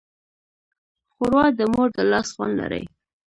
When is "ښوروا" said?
1.13-1.45